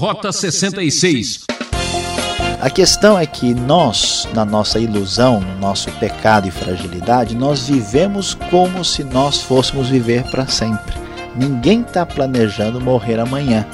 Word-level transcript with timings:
Rota 0.00 0.32
66. 0.32 1.44
A 2.58 2.70
questão 2.70 3.18
é 3.18 3.26
que 3.26 3.52
nós, 3.52 4.26
na 4.32 4.46
nossa 4.46 4.80
ilusão, 4.80 5.40
no 5.40 5.58
nosso 5.58 5.90
pecado 5.92 6.48
e 6.48 6.50
fragilidade, 6.50 7.36
nós 7.36 7.68
vivemos 7.68 8.32
como 8.32 8.82
se 8.82 9.04
nós 9.04 9.42
fôssemos 9.42 9.90
viver 9.90 10.22
para 10.30 10.46
sempre. 10.46 10.96
Ninguém 11.36 11.82
está 11.82 12.06
planejando 12.06 12.80
morrer 12.80 13.20
amanhã. 13.20 13.68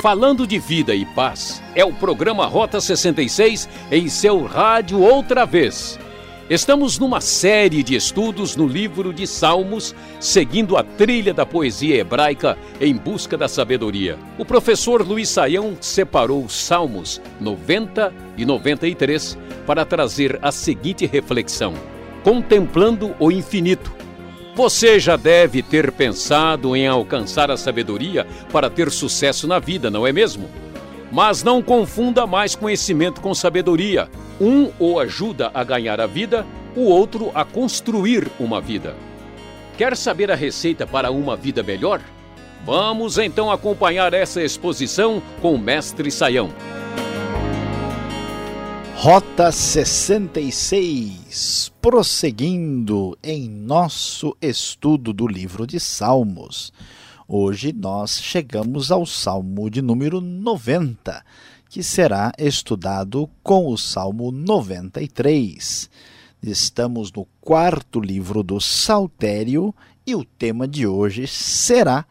Falando 0.00 0.46
de 0.46 0.60
vida 0.60 0.94
e 0.94 1.04
paz, 1.04 1.60
é 1.74 1.84
o 1.84 1.92
programa 1.92 2.46
Rota 2.46 2.80
66 2.80 3.68
em 3.90 4.06
seu 4.06 4.44
rádio 4.44 5.00
outra 5.00 5.44
vez. 5.44 5.98
Estamos 6.48 6.98
numa 6.98 7.22
série 7.22 7.82
de 7.82 7.94
estudos 7.94 8.54
no 8.54 8.66
livro 8.66 9.14
de 9.14 9.26
Salmos, 9.26 9.94
seguindo 10.20 10.76
a 10.76 10.82
trilha 10.82 11.32
da 11.32 11.46
poesia 11.46 11.96
hebraica 11.96 12.58
em 12.78 12.94
busca 12.94 13.34
da 13.34 13.48
sabedoria. 13.48 14.18
O 14.36 14.44
professor 14.44 15.00
Luiz 15.00 15.30
Saião 15.30 15.74
separou 15.80 16.44
os 16.44 16.52
Salmos 16.52 17.18
90 17.40 18.12
e 18.36 18.44
93 18.44 19.38
para 19.66 19.86
trazer 19.86 20.38
a 20.42 20.52
seguinte 20.52 21.06
reflexão: 21.06 21.72
Contemplando 22.22 23.16
o 23.18 23.32
infinito. 23.32 23.90
Você 24.54 25.00
já 25.00 25.16
deve 25.16 25.62
ter 25.62 25.90
pensado 25.92 26.76
em 26.76 26.86
alcançar 26.86 27.50
a 27.50 27.56
sabedoria 27.56 28.26
para 28.52 28.68
ter 28.68 28.90
sucesso 28.90 29.48
na 29.48 29.58
vida, 29.58 29.90
não 29.90 30.06
é 30.06 30.12
mesmo? 30.12 30.50
Mas 31.14 31.42
não 31.44 31.62
confunda 31.62 32.26
mais 32.26 32.56
conhecimento 32.56 33.20
com 33.20 33.32
sabedoria. 33.32 34.10
Um 34.40 34.72
o 34.80 34.98
ajuda 34.98 35.48
a 35.54 35.62
ganhar 35.62 36.00
a 36.00 36.08
vida, 36.08 36.44
o 36.74 36.86
outro 36.86 37.30
a 37.32 37.44
construir 37.44 38.26
uma 38.36 38.60
vida. 38.60 38.96
Quer 39.78 39.96
saber 39.96 40.32
a 40.32 40.34
receita 40.34 40.84
para 40.84 41.12
uma 41.12 41.36
vida 41.36 41.62
melhor? 41.62 42.00
Vamos 42.66 43.16
então 43.16 43.48
acompanhar 43.48 44.12
essa 44.12 44.42
exposição 44.42 45.22
com 45.40 45.54
o 45.54 45.58
mestre 45.58 46.10
Saião. 46.10 46.52
Rota 48.96 49.52
66, 49.52 51.70
prosseguindo 51.80 53.16
em 53.22 53.48
nosso 53.48 54.36
estudo 54.42 55.12
do 55.12 55.28
livro 55.28 55.64
de 55.64 55.78
Salmos. 55.78 56.72
Hoje 57.26 57.72
nós 57.72 58.20
chegamos 58.20 58.92
ao 58.92 59.06
Salmo 59.06 59.70
de 59.70 59.80
número 59.80 60.20
90, 60.20 61.24
que 61.70 61.82
será 61.82 62.30
estudado 62.36 63.30
com 63.42 63.68
o 63.68 63.78
Salmo 63.78 64.30
93. 64.30 65.88
Estamos 66.42 67.10
no 67.10 67.26
quarto 67.40 67.98
livro 67.98 68.42
do 68.42 68.60
Saltério 68.60 69.74
e 70.06 70.14
o 70.14 70.22
tema 70.22 70.68
de 70.68 70.86
hoje 70.86 71.26
será 71.26 72.04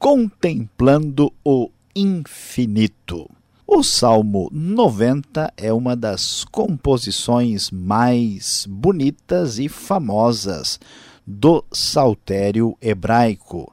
Contemplando 0.00 1.32
o 1.44 1.70
Infinito. 1.94 3.30
O 3.64 3.84
Salmo 3.84 4.48
90 4.50 5.52
é 5.56 5.72
uma 5.72 5.94
das 5.94 6.42
composições 6.42 7.70
mais 7.70 8.66
bonitas 8.68 9.60
e 9.60 9.68
famosas 9.68 10.80
do 11.24 11.64
saltério 11.72 12.76
hebraico. 12.80 13.72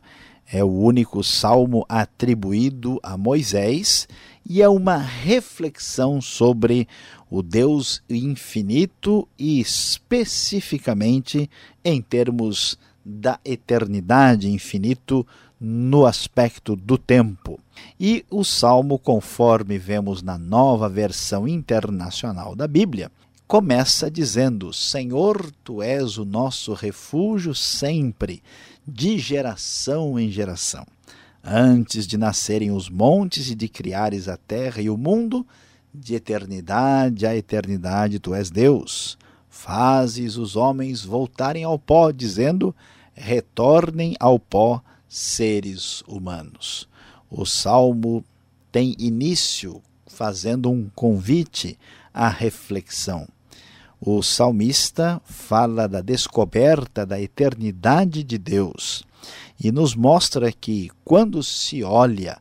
É 0.53 0.63
o 0.63 0.69
único 0.69 1.23
salmo 1.23 1.83
atribuído 1.89 2.99
a 3.01 3.17
Moisés 3.17 4.07
e 4.47 4.61
é 4.61 4.69
uma 4.69 4.97
reflexão 4.97 6.21
sobre 6.21 6.87
o 7.27 7.41
Deus 7.41 8.03
infinito 8.07 9.27
e 9.35 9.59
especificamente 9.59 11.49
em 11.83 11.99
termos 11.99 12.77
da 13.03 13.39
eternidade 13.43 14.47
infinito 14.47 15.25
no 15.59 16.05
aspecto 16.05 16.75
do 16.75 16.99
tempo. 16.99 17.59
E 17.99 18.23
o 18.29 18.43
salmo, 18.43 18.99
conforme 18.99 19.79
vemos 19.79 20.21
na 20.21 20.37
nova 20.37 20.87
versão 20.87 21.47
internacional 21.47 22.55
da 22.55 22.67
Bíblia, 22.67 23.11
começa 23.47 24.09
dizendo: 24.09 24.71
Senhor, 24.71 25.51
tu 25.63 25.81
és 25.81 26.17
o 26.17 26.25
nosso 26.25 26.73
refúgio 26.73 27.55
sempre, 27.55 28.43
de 28.87 29.17
geração 29.17 30.19
em 30.19 30.29
geração. 30.29 30.85
Antes 31.43 32.07
de 32.07 32.17
nascerem 32.17 32.71
os 32.71 32.89
montes 32.89 33.49
e 33.49 33.55
de 33.55 33.67
criares 33.67 34.27
a 34.27 34.37
terra 34.37 34.81
e 34.81 34.89
o 34.89 34.97
mundo, 34.97 35.45
de 35.93 36.15
eternidade 36.15 37.25
a 37.25 37.35
eternidade 37.35 38.19
tu 38.19 38.33
és 38.33 38.49
Deus. 38.49 39.17
Fazes 39.49 40.37
os 40.37 40.55
homens 40.55 41.03
voltarem 41.03 41.63
ao 41.63 41.77
pó, 41.77 42.11
dizendo: 42.11 42.75
retornem 43.13 44.15
ao 44.19 44.39
pó 44.39 44.81
seres 45.07 46.01
humanos. 46.07 46.87
O 47.29 47.45
salmo 47.45 48.23
tem 48.71 48.95
início 48.97 49.81
fazendo 50.07 50.71
um 50.71 50.89
convite 50.95 51.77
à 52.13 52.27
reflexão. 52.27 53.27
O 54.05 54.21
salmista 54.21 55.21
fala 55.23 55.87
da 55.87 56.01
descoberta 56.01 57.05
da 57.05 57.21
eternidade 57.21 58.21
de 58.21 58.37
Deus 58.37 59.05
e 59.57 59.71
nos 59.71 59.95
mostra 59.95 60.51
que 60.51 60.91
quando 61.05 61.41
se 61.41 61.85
olha 61.85 62.37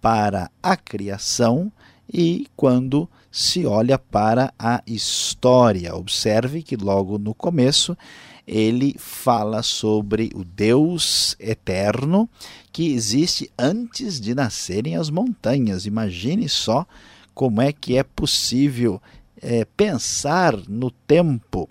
para 0.00 0.50
a 0.60 0.76
criação 0.76 1.70
e 2.12 2.48
quando 2.56 3.08
se 3.30 3.64
olha 3.64 3.96
para 3.96 4.52
a 4.58 4.82
história. 4.88 5.94
Observe 5.94 6.64
que 6.64 6.74
logo 6.74 7.16
no 7.16 7.32
começo 7.32 7.96
ele 8.44 8.96
fala 8.98 9.62
sobre 9.62 10.32
o 10.34 10.42
Deus 10.42 11.36
eterno 11.38 12.28
que 12.72 12.92
existe 12.92 13.48
antes 13.56 14.20
de 14.20 14.34
nascerem 14.34 14.96
as 14.96 15.10
montanhas. 15.10 15.86
Imagine 15.86 16.48
só 16.48 16.84
como 17.32 17.62
é 17.62 17.72
que 17.72 17.96
é 17.96 18.02
possível 18.02 19.00
é, 19.40 19.64
pensar 19.76 20.56
no 20.68 20.90
tempo 20.90 21.68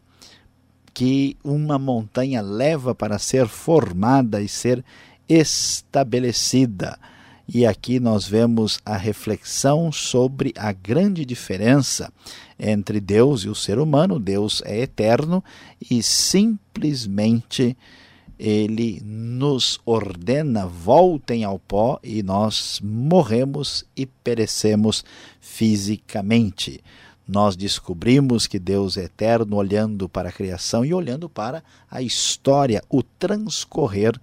que 0.93 1.35
uma 1.43 1.79
montanha 1.79 2.41
leva 2.41 2.93
para 2.93 3.17
ser 3.17 3.47
formada 3.47 4.41
e 4.41 4.47
ser 4.47 4.83
estabelecida. 5.27 6.97
E 7.47 7.65
aqui 7.65 7.99
nós 7.99 8.25
vemos 8.25 8.79
a 8.85 8.95
reflexão 8.95 9.91
sobre 9.91 10.53
a 10.55 10.71
grande 10.71 11.25
diferença 11.25 12.11
entre 12.57 13.01
Deus 13.01 13.43
e 13.43 13.49
o 13.49 13.55
ser 13.55 13.79
humano. 13.79 14.19
Deus 14.19 14.61
é 14.65 14.79
eterno 14.79 15.43
e 15.89 16.01
simplesmente 16.01 17.75
ele 18.39 19.01
nos 19.03 19.79
ordena 19.85 20.65
voltem 20.65 21.43
ao 21.43 21.59
pó 21.59 21.99
e 22.03 22.23
nós 22.23 22.79
morremos 22.83 23.85
e 23.95 24.05
perecemos 24.05 25.03
fisicamente. 25.39 26.81
Nós 27.27 27.55
descobrimos 27.55 28.47
que 28.47 28.59
Deus 28.59 28.97
é 28.97 29.03
eterno 29.03 29.55
olhando 29.55 30.09
para 30.09 30.29
a 30.29 30.31
criação 30.31 30.83
e 30.83 30.93
olhando 30.93 31.29
para 31.29 31.63
a 31.89 32.01
história, 32.01 32.83
o 32.89 33.01
transcorrer 33.01 34.19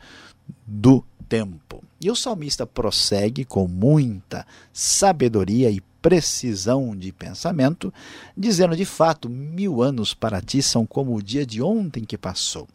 do 0.67 1.05
tempo. 1.29 1.83
E 2.01 2.11
o 2.11 2.17
salmista 2.17 2.67
prossegue 2.67 3.45
com 3.45 3.67
muita 3.67 4.47
sabedoria 4.73 5.71
e 5.71 5.81
precisão 6.01 6.97
de 6.97 7.13
pensamento, 7.13 7.93
dizendo 8.37 8.77
de 8.77 8.85
fato: 8.85 9.29
mil 9.29 9.83
anos 9.83 10.15
para 10.15 10.41
ti 10.41 10.63
são 10.63 10.87
como 10.87 11.15
o 11.15 11.23
dia 11.23 11.45
de 11.45 11.63
ontem 11.63 12.05
que 12.05 12.19
passou, 12.19 12.69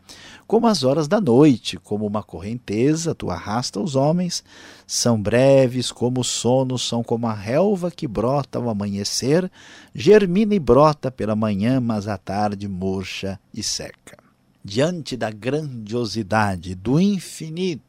como 0.48 0.68
as 0.68 0.84
horas 0.84 1.08
da 1.08 1.20
noite, 1.20 1.78
como 1.78 2.06
uma 2.06 2.24
correnteza, 2.24 3.16
tu 3.16 3.30
arrasta 3.30 3.80
os 3.80 3.96
homens, 3.96 4.44
são 4.86 5.22
breves 5.22 5.92
como 5.92 6.22
o 6.22 6.24
sono, 6.24 6.78
são 6.78 7.04
como 7.04 7.28
a 7.28 7.34
relva 7.34 7.92
que 7.92 8.08
brota 8.08 8.60
ao 8.60 8.70
amanhecer, 8.70 9.52
germina 9.94 10.56
e 10.56 10.60
brota 10.60 11.12
pela 11.12 11.36
manhã, 11.36 11.80
mas 11.80 12.08
à 12.08 12.18
tarde 12.18 12.68
murcha 12.68 13.40
e 13.54 13.64
seca. 13.64 14.18
Diante 14.64 15.16
da 15.16 15.30
grandiosidade, 15.30 16.74
do 16.74 17.00
infinito, 17.00 17.82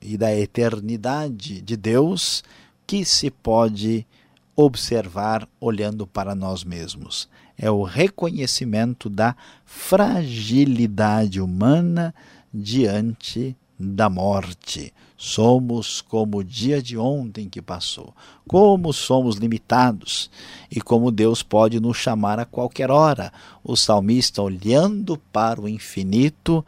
e 0.00 0.18
da 0.18 0.34
eternidade 0.34 1.62
de 1.62 1.76
Deus 1.76 2.42
que 2.86 3.04
se 3.04 3.30
pode 3.30 4.06
observar 4.56 5.48
olhando 5.60 6.06
para 6.06 6.34
nós 6.34 6.64
mesmos. 6.64 7.28
É 7.56 7.70
o 7.70 7.82
reconhecimento 7.82 9.08
da 9.08 9.36
fragilidade 9.64 11.40
humana 11.40 12.14
diante 12.52 13.56
da 13.78 14.08
morte. 14.08 14.92
Somos 15.16 16.00
como 16.00 16.38
o 16.38 16.44
dia 16.44 16.82
de 16.82 16.98
ontem 16.98 17.48
que 17.48 17.62
passou. 17.62 18.14
Como 18.46 18.92
somos 18.92 19.36
limitados 19.36 20.30
e 20.70 20.80
como 20.80 21.10
Deus 21.10 21.42
pode 21.42 21.80
nos 21.80 21.96
chamar 21.96 22.38
a 22.38 22.44
qualquer 22.44 22.90
hora. 22.90 23.32
O 23.62 23.76
salmista, 23.76 24.42
olhando 24.42 25.16
para 25.32 25.60
o 25.60 25.68
infinito, 25.68 26.64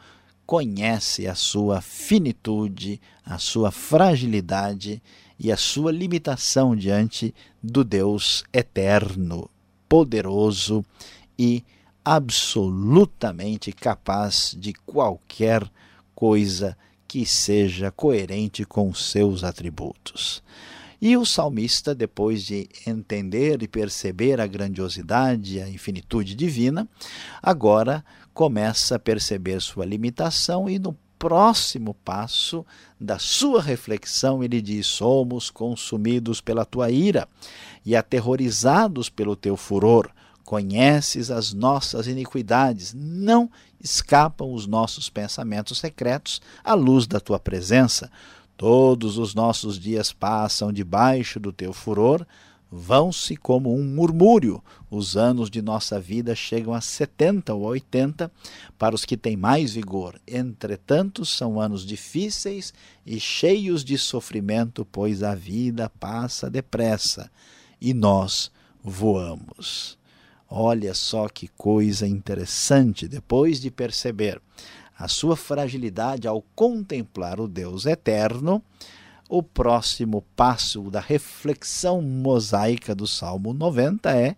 conhece 0.46 1.26
a 1.26 1.34
sua 1.34 1.80
finitude, 1.80 3.00
a 3.24 3.38
sua 3.38 3.70
fragilidade 3.70 5.02
e 5.38 5.52
a 5.52 5.56
sua 5.56 5.92
limitação 5.92 6.74
diante 6.74 7.34
do 7.62 7.84
Deus 7.84 8.44
eterno, 8.52 9.50
poderoso 9.88 10.84
e 11.38 11.62
absolutamente 12.04 13.72
capaz 13.72 14.56
de 14.58 14.72
qualquer 14.72 15.68
coisa 16.14 16.76
que 17.06 17.26
seja 17.26 17.90
coerente 17.90 18.64
com 18.64 18.92
seus 18.94 19.44
atributos. 19.44 20.42
E 21.00 21.16
o 21.16 21.26
salmista, 21.26 21.94
depois 21.94 22.42
de 22.42 22.68
entender 22.86 23.62
e 23.62 23.68
perceber 23.68 24.40
a 24.40 24.46
grandiosidade 24.46 25.56
e 25.56 25.62
a 25.62 25.68
infinitude 25.68 26.34
divina, 26.34 26.88
agora 27.42 28.04
começa 28.32 28.96
a 28.96 28.98
perceber 28.98 29.60
sua 29.60 29.84
limitação 29.84 30.68
e 30.68 30.78
no 30.78 30.96
próximo 31.18 31.94
passo 32.04 32.64
da 33.00 33.18
sua 33.18 33.60
reflexão 33.60 34.42
ele 34.42 34.60
diz: 34.60 34.86
Somos 34.86 35.50
consumidos 35.50 36.40
pela 36.40 36.64
tua 36.64 36.90
ira 36.90 37.28
e 37.84 37.94
aterrorizados 37.96 39.08
pelo 39.08 39.36
teu 39.36 39.56
furor. 39.56 40.10
Conheces 40.44 41.30
as 41.30 41.52
nossas 41.52 42.06
iniquidades, 42.06 42.94
não 42.94 43.50
escapam 43.80 44.52
os 44.52 44.66
nossos 44.66 45.10
pensamentos 45.10 45.78
secretos 45.78 46.40
à 46.62 46.74
luz 46.74 47.06
da 47.06 47.18
tua 47.18 47.38
presença. 47.38 48.10
Todos 48.56 49.18
os 49.18 49.34
nossos 49.34 49.78
dias 49.78 50.12
passam 50.12 50.72
debaixo 50.72 51.40
do 51.40 51.52
teu 51.52 51.72
furor, 51.72 52.24
vão-se 52.70 53.36
como 53.36 53.74
um 53.74 53.84
murmúrio. 53.84 54.62
Os 54.90 55.16
anos 55.16 55.50
de 55.50 55.62
nossa 55.62 56.00
vida 56.00 56.34
chegam 56.34 56.74
a 56.74 56.80
70 56.80 57.54
ou 57.54 57.62
80 57.62 58.30
para 58.78 58.94
os 58.94 59.04
que 59.04 59.16
têm 59.16 59.36
mais 59.36 59.72
vigor. 59.74 60.20
Entretanto, 60.26 61.24
são 61.24 61.60
anos 61.60 61.84
difíceis 61.84 62.72
e 63.04 63.18
cheios 63.20 63.84
de 63.84 63.96
sofrimento, 63.96 64.84
pois 64.84 65.22
a 65.22 65.34
vida 65.34 65.90
passa 66.00 66.50
depressa 66.50 67.30
e 67.80 67.92
nós 67.94 68.50
voamos. 68.82 69.98
Olha 70.48 70.94
só 70.94 71.28
que 71.28 71.48
coisa 71.48 72.06
interessante, 72.06 73.08
depois 73.08 73.60
de 73.60 73.70
perceber 73.70 74.40
a 74.98 75.08
sua 75.08 75.36
fragilidade 75.36 76.26
ao 76.26 76.40
contemplar 76.54 77.40
o 77.40 77.48
Deus 77.48 77.84
eterno, 77.84 78.62
o 79.28 79.42
próximo 79.42 80.24
passo 80.34 80.90
da 80.90 81.00
reflexão 81.00 82.00
mosaica 82.00 82.94
do 82.94 83.06
Salmo 83.06 83.52
90 83.52 84.14
é 84.16 84.36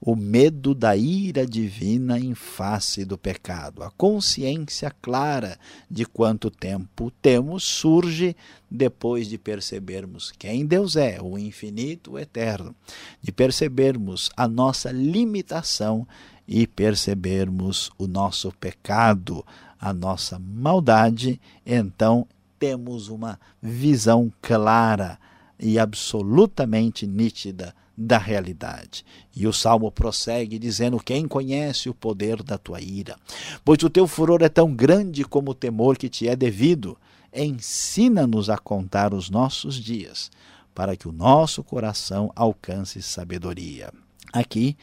o 0.00 0.14
medo 0.14 0.74
da 0.74 0.96
ira 0.96 1.44
divina 1.44 2.18
em 2.18 2.34
face 2.34 3.04
do 3.04 3.18
pecado. 3.18 3.82
A 3.82 3.90
consciência 3.90 4.92
clara 5.02 5.58
de 5.90 6.04
quanto 6.04 6.50
tempo 6.50 7.10
temos 7.20 7.64
surge 7.64 8.36
depois 8.70 9.28
de 9.28 9.36
percebermos 9.36 10.30
quem 10.30 10.64
Deus 10.64 10.94
é, 10.94 11.18
o 11.20 11.36
infinito, 11.36 12.12
o 12.12 12.18
eterno, 12.18 12.74
de 13.20 13.32
percebermos 13.32 14.30
a 14.36 14.46
nossa 14.46 14.92
limitação 14.92 16.06
e 16.46 16.66
percebermos 16.66 17.90
o 17.98 18.06
nosso 18.06 18.52
pecado, 18.52 19.44
a 19.80 19.92
nossa 19.92 20.38
maldade, 20.38 21.40
então 21.66 22.26
temos 22.58 23.08
uma 23.08 23.38
visão 23.62 24.32
clara 24.40 25.18
e 25.58 25.78
absolutamente 25.78 27.06
nítida 27.06 27.74
da 27.96 28.16
realidade. 28.16 29.04
E 29.34 29.46
o 29.46 29.52
salmo 29.52 29.90
prossegue 29.90 30.58
dizendo: 30.58 31.00
Quem 31.00 31.26
conhece 31.26 31.88
o 31.88 31.94
poder 31.94 32.42
da 32.42 32.56
tua 32.56 32.80
ira? 32.80 33.16
Pois 33.64 33.82
o 33.82 33.90
teu 33.90 34.06
furor 34.06 34.42
é 34.42 34.48
tão 34.48 34.72
grande 34.72 35.24
como 35.24 35.50
o 35.50 35.54
temor 35.54 35.98
que 35.98 36.08
te 36.08 36.28
é 36.28 36.36
devido. 36.36 36.96
Ensina-nos 37.34 38.48
a 38.48 38.56
contar 38.56 39.12
os 39.12 39.28
nossos 39.28 39.74
dias, 39.74 40.30
para 40.74 40.96
que 40.96 41.08
o 41.08 41.12
nosso 41.12 41.62
coração 41.62 42.32
alcance 42.34 43.02
sabedoria. 43.02 43.92
Aqui 44.32 44.76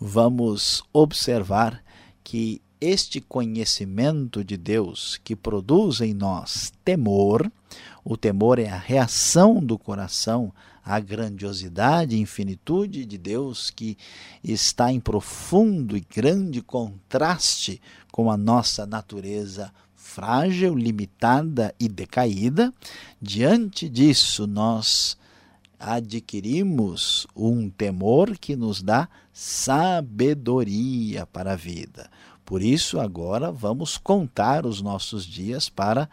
vamos 0.00 0.82
observar 0.92 1.82
que 2.24 2.60
este 2.82 3.20
conhecimento 3.20 4.42
de 4.42 4.56
Deus 4.56 5.20
que 5.22 5.36
produz 5.36 6.00
em 6.00 6.12
nós 6.12 6.72
temor, 6.84 7.50
o 8.04 8.16
temor 8.16 8.58
é 8.58 8.68
a 8.68 8.76
reação 8.76 9.64
do 9.64 9.78
coração 9.78 10.52
à 10.84 10.98
grandiosidade 10.98 12.16
e 12.16 12.20
infinitude 12.20 13.04
de 13.04 13.16
Deus 13.16 13.70
que 13.70 13.96
está 14.42 14.92
em 14.92 14.98
profundo 14.98 15.96
e 15.96 16.00
grande 16.00 16.60
contraste 16.60 17.80
com 18.10 18.28
a 18.28 18.36
nossa 18.36 18.84
natureza 18.84 19.72
frágil, 19.94 20.74
limitada 20.74 21.72
e 21.78 21.88
decaída. 21.88 22.74
Diante 23.20 23.88
disso, 23.88 24.44
nós 24.44 25.16
adquirimos 25.78 27.28
um 27.34 27.70
temor 27.70 28.36
que 28.38 28.56
nos 28.56 28.82
dá 28.82 29.08
sabedoria 29.32 31.24
para 31.26 31.52
a 31.52 31.56
vida. 31.56 32.10
Por 32.52 32.62
isso, 32.62 33.00
agora 33.00 33.50
vamos 33.50 33.96
contar 33.96 34.66
os 34.66 34.82
nossos 34.82 35.24
dias 35.24 35.70
para 35.70 36.06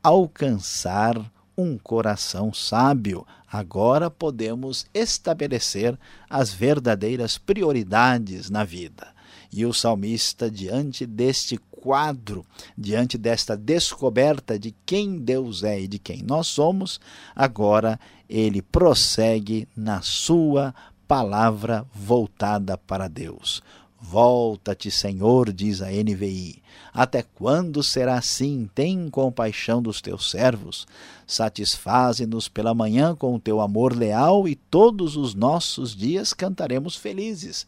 alcançar 0.00 1.20
um 1.58 1.76
coração 1.76 2.54
sábio. 2.54 3.26
Agora 3.50 4.08
podemos 4.08 4.86
estabelecer 4.94 5.98
as 6.28 6.54
verdadeiras 6.54 7.38
prioridades 7.38 8.48
na 8.48 8.62
vida. 8.62 9.08
E 9.52 9.66
o 9.66 9.74
salmista, 9.74 10.48
diante 10.48 11.04
deste 11.04 11.58
quadro, 11.72 12.46
diante 12.78 13.18
desta 13.18 13.56
descoberta 13.56 14.56
de 14.56 14.72
quem 14.86 15.18
Deus 15.18 15.64
é 15.64 15.80
e 15.80 15.88
de 15.88 15.98
quem 15.98 16.22
nós 16.22 16.46
somos, 16.46 17.00
agora 17.34 17.98
ele 18.28 18.62
prossegue 18.62 19.66
na 19.76 20.00
sua 20.02 20.72
palavra 21.08 21.84
voltada 21.92 22.78
para 22.78 23.08
Deus. 23.08 23.60
Volta-te, 24.00 24.90
Senhor, 24.90 25.52
diz 25.52 25.82
a 25.82 25.90
NVI. 25.90 26.62
Até 26.92 27.22
quando 27.22 27.82
será 27.82 28.16
assim? 28.16 28.68
Tem 28.74 29.10
compaixão 29.10 29.82
dos 29.82 30.00
teus 30.00 30.30
servos. 30.30 30.86
Satisfaze-nos 31.26 32.48
pela 32.48 32.74
manhã 32.74 33.14
com 33.14 33.34
o 33.34 33.40
teu 33.40 33.60
amor 33.60 33.94
leal 33.94 34.48
e 34.48 34.54
todos 34.54 35.16
os 35.16 35.34
nossos 35.34 35.94
dias 35.94 36.32
cantaremos 36.32 36.96
felizes. 36.96 37.66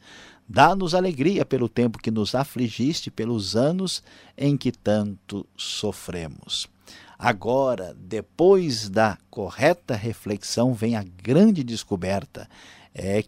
Dá-nos 0.48 0.94
alegria 0.94 1.44
pelo 1.44 1.68
tempo 1.68 1.98
que 1.98 2.10
nos 2.10 2.34
afligiste, 2.34 3.10
pelos 3.10 3.54
anos 3.54 4.02
em 4.36 4.56
que 4.56 4.72
tanto 4.72 5.46
sofremos. 5.56 6.66
Agora, 7.18 7.94
depois 7.96 8.88
da 8.88 9.16
correta 9.30 9.94
reflexão, 9.94 10.74
vem 10.74 10.96
a 10.96 11.04
grande 11.04 11.62
descoberta: 11.62 12.48
é 12.94 13.22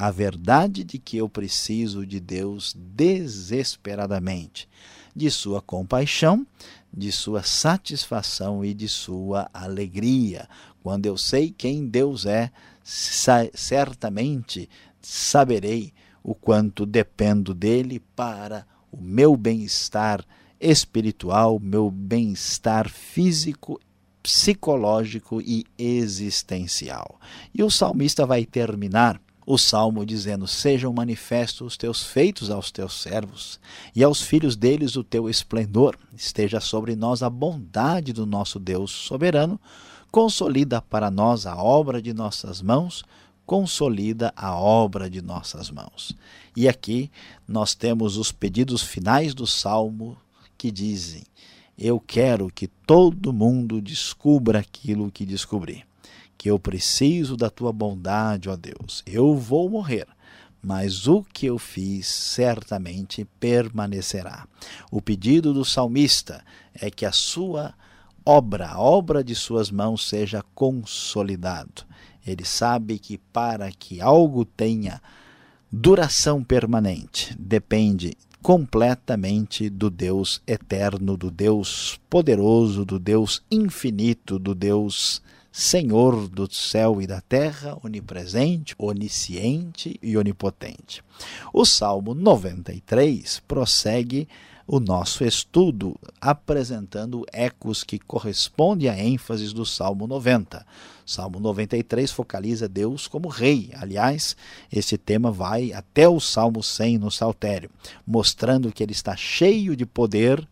a 0.00 0.10
verdade 0.10 0.82
de 0.82 0.98
que 0.98 1.18
eu 1.18 1.28
preciso 1.28 2.06
de 2.06 2.18
Deus 2.18 2.74
desesperadamente, 2.74 4.66
de 5.14 5.30
sua 5.30 5.60
compaixão, 5.60 6.46
de 6.90 7.12
sua 7.12 7.42
satisfação 7.42 8.64
e 8.64 8.72
de 8.72 8.88
sua 8.88 9.50
alegria. 9.52 10.48
Quando 10.82 11.04
eu 11.04 11.18
sei 11.18 11.50
quem 11.50 11.86
Deus 11.86 12.24
é, 12.24 12.50
certamente 12.82 14.70
saberei 15.02 15.92
o 16.22 16.34
quanto 16.34 16.86
dependo 16.86 17.52
dele 17.52 18.00
para 18.16 18.66
o 18.90 18.96
meu 19.02 19.36
bem-estar 19.36 20.24
espiritual, 20.58 21.60
meu 21.60 21.90
bem-estar 21.90 22.88
físico 22.88 23.78
psicológico 24.22 25.42
e 25.42 25.66
existencial. 25.76 27.20
E 27.54 27.62
o 27.62 27.70
salmista 27.70 28.24
vai 28.24 28.46
terminar 28.46 29.20
o 29.46 29.58
salmo 29.58 30.04
dizendo: 30.04 30.46
Sejam 30.46 30.92
manifestos 30.92 31.66
os 31.66 31.76
teus 31.76 32.02
feitos 32.04 32.50
aos 32.50 32.70
teus 32.70 33.00
servos, 33.00 33.58
e 33.94 34.02
aos 34.02 34.22
filhos 34.22 34.56
deles 34.56 34.96
o 34.96 35.04
teu 35.04 35.28
esplendor. 35.28 35.98
Esteja 36.14 36.60
sobre 36.60 36.94
nós 36.94 37.22
a 37.22 37.30
bondade 37.30 38.12
do 38.12 38.26
nosso 38.26 38.58
Deus 38.58 38.90
soberano. 38.90 39.60
Consolida 40.10 40.82
para 40.82 41.10
nós 41.10 41.46
a 41.46 41.56
obra 41.56 42.02
de 42.02 42.12
nossas 42.12 42.60
mãos, 42.60 43.04
consolida 43.46 44.32
a 44.36 44.54
obra 44.54 45.08
de 45.08 45.22
nossas 45.22 45.70
mãos. 45.70 46.16
E 46.56 46.68
aqui 46.68 47.10
nós 47.46 47.74
temos 47.74 48.16
os 48.16 48.32
pedidos 48.32 48.82
finais 48.82 49.34
do 49.34 49.46
salmo 49.46 50.16
que 50.58 50.70
dizem: 50.70 51.22
Eu 51.80 51.98
quero 51.98 52.50
que 52.50 52.66
todo 52.66 53.32
mundo 53.32 53.80
descubra 53.80 54.58
aquilo 54.58 55.10
que 55.10 55.24
descobri 55.24 55.82
que 56.36 56.50
eu 56.50 56.58
preciso 56.58 57.36
da 57.36 57.50
tua 57.50 57.70
bondade, 57.70 58.48
ó 58.48 58.56
Deus. 58.56 59.02
Eu 59.06 59.36
vou 59.36 59.68
morrer, 59.68 60.06
mas 60.62 61.06
o 61.06 61.22
que 61.22 61.44
eu 61.44 61.58
fiz 61.58 62.06
certamente 62.06 63.26
permanecerá. 63.38 64.46
O 64.90 65.02
pedido 65.02 65.52
do 65.52 65.66
salmista 65.66 66.42
é 66.74 66.90
que 66.90 67.04
a 67.04 67.12
sua 67.12 67.74
obra, 68.24 68.68
a 68.68 68.80
obra 68.80 69.22
de 69.22 69.34
suas 69.34 69.70
mãos 69.70 70.08
seja 70.08 70.42
consolidado. 70.54 71.84
Ele 72.26 72.44
sabe 72.46 72.98
que 72.98 73.18
para 73.18 73.70
que 73.70 74.00
algo 74.00 74.46
tenha 74.46 75.00
duração 75.70 76.42
permanente, 76.42 77.36
depende 77.38 78.16
completamente 78.42 79.68
do 79.68 79.90
Deus 79.90 80.42
eterno, 80.46 81.16
do 81.16 81.30
Deus 81.30 82.00
poderoso, 82.08 82.84
do 82.84 82.98
Deus 82.98 83.42
infinito, 83.50 84.38
do 84.38 84.54
Deus 84.54 85.22
Senhor 85.52 86.28
do 86.28 86.52
céu 86.52 87.02
e 87.02 87.06
da 87.06 87.20
terra, 87.20 87.76
onipresente, 87.82 88.74
onisciente 88.78 89.98
e 90.00 90.16
onipotente. 90.16 91.02
O 91.52 91.64
Salmo 91.64 92.14
93 92.14 93.40
prossegue 93.48 94.28
o 94.72 94.78
nosso 94.78 95.24
estudo, 95.24 95.98
apresentando 96.20 97.26
ecos 97.32 97.82
que 97.82 97.98
correspondem 97.98 98.88
à 98.88 98.96
ênfase 98.96 99.52
do 99.52 99.66
Salmo 99.66 100.06
90. 100.06 100.64
Salmo 101.04 101.40
93 101.40 102.12
focaliza 102.12 102.68
Deus 102.68 103.08
como 103.08 103.26
rei. 103.26 103.70
Aliás, 103.74 104.36
esse 104.72 104.96
tema 104.96 105.32
vai 105.32 105.72
até 105.72 106.08
o 106.08 106.20
Salmo 106.20 106.62
100 106.62 106.98
no 106.98 107.10
Saltério, 107.10 107.68
mostrando 108.06 108.70
que 108.70 108.80
ele 108.80 108.92
está 108.92 109.16
cheio 109.16 109.74
de 109.74 109.84
poder 109.84 110.46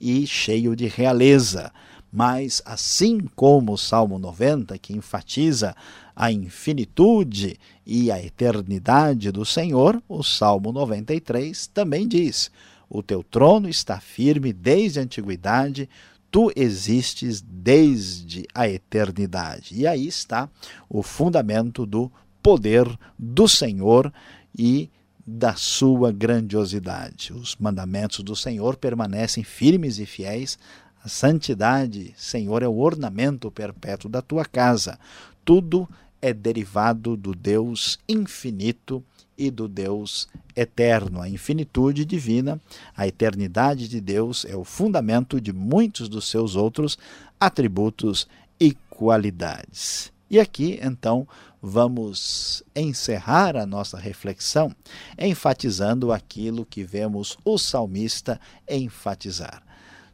e 0.00 0.26
cheio 0.26 0.74
de 0.74 0.86
realeza. 0.86 1.70
Mas, 2.10 2.62
assim 2.64 3.20
como 3.36 3.74
o 3.74 3.78
Salmo 3.78 4.18
90, 4.18 4.78
que 4.78 4.94
enfatiza 4.94 5.76
a 6.16 6.32
infinitude 6.32 7.60
e 7.84 8.10
a 8.10 8.18
eternidade 8.18 9.30
do 9.30 9.44
Senhor, 9.44 10.02
o 10.08 10.22
Salmo 10.22 10.72
93 10.72 11.66
também 11.66 12.08
diz: 12.08 12.50
O 12.88 13.02
teu 13.02 13.22
trono 13.22 13.68
está 13.68 14.00
firme 14.00 14.52
desde 14.52 14.98
a 14.98 15.02
antiguidade, 15.02 15.88
tu 16.30 16.50
existes 16.56 17.40
desde 17.40 18.46
a 18.54 18.68
eternidade. 18.68 19.74
E 19.74 19.86
aí 19.86 20.06
está 20.06 20.48
o 20.88 21.02
fundamento 21.02 21.84
do 21.84 22.10
poder 22.42 22.86
do 23.18 23.48
Senhor 23.48 24.12
e 24.56 24.90
da 25.26 25.54
sua 25.54 26.10
grandiosidade. 26.10 27.34
Os 27.34 27.54
mandamentos 27.56 28.20
do 28.24 28.34
Senhor 28.34 28.76
permanecem 28.76 29.44
firmes 29.44 29.98
e 29.98 30.06
fiéis. 30.06 30.58
A 31.04 31.08
santidade, 31.08 32.14
Senhor, 32.16 32.62
é 32.62 32.68
o 32.68 32.78
ornamento 32.78 33.50
perpétuo 33.50 34.08
da 34.08 34.22
tua 34.22 34.44
casa. 34.44 34.98
Tudo 35.44 35.86
é 35.90 36.07
derivado 36.32 37.16
do 37.16 37.34
Deus 37.34 37.98
infinito 38.08 39.02
e 39.36 39.50
do 39.50 39.68
Deus 39.68 40.28
eterno. 40.56 41.20
A 41.20 41.28
infinitude 41.28 42.04
divina, 42.04 42.60
a 42.96 43.06
eternidade 43.06 43.86
de 43.86 44.00
Deus 44.00 44.44
é 44.44 44.56
o 44.56 44.64
fundamento 44.64 45.40
de 45.40 45.52
muitos 45.52 46.08
dos 46.08 46.28
seus 46.28 46.56
outros 46.56 46.98
atributos 47.38 48.26
e 48.58 48.72
qualidades. 48.90 50.12
E 50.28 50.38
aqui, 50.38 50.78
então, 50.82 51.26
vamos 51.62 52.62
encerrar 52.74 53.56
a 53.56 53.64
nossa 53.64 53.98
reflexão 53.98 54.74
enfatizando 55.18 56.12
aquilo 56.12 56.66
que 56.66 56.84
vemos 56.84 57.38
o 57.44 57.56
salmista 57.56 58.40
enfatizar. 58.68 59.62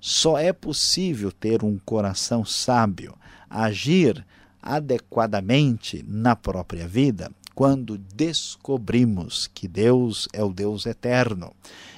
Só 0.00 0.38
é 0.38 0.52
possível 0.52 1.32
ter 1.32 1.64
um 1.64 1.78
coração 1.78 2.44
sábio, 2.44 3.16
agir 3.48 4.24
adequadamente 4.64 6.02
na 6.08 6.34
própria 6.34 6.88
vida 6.88 7.30
quando 7.54 7.96
descobrimos 7.96 9.48
que 9.54 9.68
Deus 9.68 10.26
é 10.32 10.42
o 10.42 10.52
Deus 10.52 10.86
eterno 10.86 11.54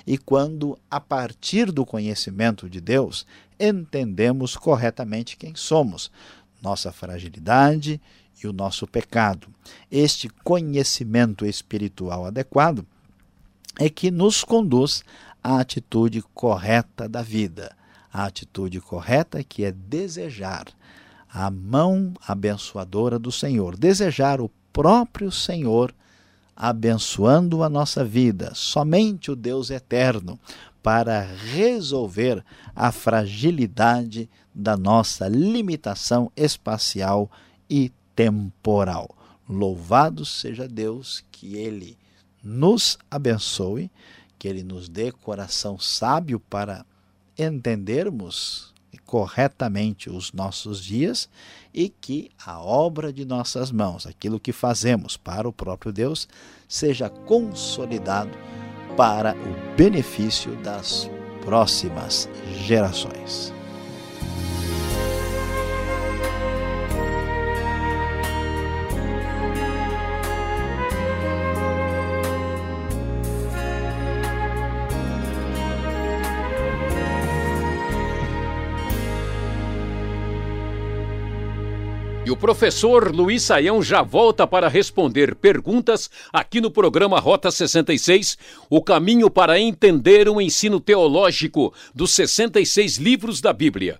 e 0.06 0.18
quando, 0.18 0.78
a 0.90 1.00
partir 1.00 1.72
do 1.72 1.86
conhecimento 1.86 2.68
de 2.68 2.80
Deus, 2.80 3.24
entendemos 3.58 4.56
corretamente 4.56 5.36
quem 5.36 5.54
somos, 5.54 6.10
nossa 6.60 6.92
fragilidade 6.92 8.00
e 8.42 8.46
o 8.46 8.52
nosso 8.52 8.86
pecado. 8.86 9.48
Este 9.90 10.28
conhecimento 10.28 11.46
espiritual 11.46 12.26
adequado 12.26 12.86
é 13.78 13.88
que 13.88 14.10
nos 14.10 14.44
conduz 14.44 15.02
à 15.42 15.60
atitude 15.60 16.22
correta 16.34 17.08
da 17.08 17.22
vida. 17.22 17.74
A 18.12 18.24
atitude 18.24 18.80
correta 18.80 19.42
que 19.42 19.64
é 19.64 19.72
desejar 19.72 20.66
a 21.38 21.50
mão 21.50 22.14
abençoadora 22.26 23.18
do 23.18 23.30
Senhor, 23.30 23.76
desejar 23.76 24.40
o 24.40 24.50
próprio 24.72 25.30
Senhor 25.30 25.94
abençoando 26.56 27.62
a 27.62 27.68
nossa 27.68 28.02
vida, 28.02 28.52
somente 28.54 29.30
o 29.30 29.36
Deus 29.36 29.68
eterno, 29.68 30.40
para 30.82 31.20
resolver 31.20 32.42
a 32.74 32.90
fragilidade 32.90 34.30
da 34.54 34.78
nossa 34.78 35.28
limitação 35.28 36.32
espacial 36.34 37.30
e 37.68 37.92
temporal. 38.14 39.14
Louvado 39.46 40.24
seja 40.24 40.66
Deus 40.66 41.22
que 41.30 41.54
Ele 41.56 41.98
nos 42.42 42.96
abençoe, 43.10 43.90
que 44.38 44.48
Ele 44.48 44.62
nos 44.62 44.88
dê 44.88 45.12
coração 45.12 45.78
sábio 45.78 46.40
para 46.40 46.86
entendermos 47.38 48.74
corretamente 49.06 50.10
os 50.10 50.32
nossos 50.32 50.82
dias 50.82 51.28
e 51.72 51.88
que 51.88 52.30
a 52.44 52.60
obra 52.60 53.12
de 53.12 53.24
nossas 53.24 53.70
mãos, 53.70 54.06
aquilo 54.06 54.40
que 54.40 54.52
fazemos 54.52 55.16
para 55.16 55.48
o 55.48 55.52
próprio 55.52 55.92
Deus, 55.92 56.28
seja 56.68 57.08
consolidado 57.08 58.36
para 58.96 59.34
o 59.34 59.76
benefício 59.76 60.56
das 60.56 61.08
próximas 61.44 62.28
gerações. 62.66 63.55
O 82.36 82.38
professor 82.38 83.14
Luiz 83.14 83.44
Saião 83.44 83.82
já 83.82 84.02
volta 84.02 84.46
para 84.46 84.68
responder 84.68 85.34
perguntas 85.34 86.10
aqui 86.30 86.60
no 86.60 86.70
programa 86.70 87.18
Rota 87.18 87.50
66, 87.50 88.36
o 88.68 88.82
caminho 88.82 89.30
para 89.30 89.58
entender 89.58 90.28
o 90.28 90.38
ensino 90.38 90.78
teológico 90.78 91.72
dos 91.94 92.12
66 92.12 92.98
livros 92.98 93.40
da 93.40 93.54
Bíblia. 93.54 93.98